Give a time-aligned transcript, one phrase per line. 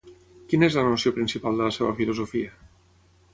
[0.53, 2.57] Quina és la noció principal de la seva filosofia?